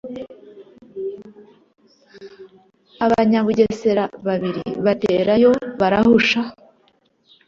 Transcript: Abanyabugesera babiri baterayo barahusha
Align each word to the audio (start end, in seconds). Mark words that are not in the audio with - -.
Abanyabugesera 3.05 4.03
babiri 4.27 4.63
baterayo 4.85 5.51
barahusha 5.79 6.41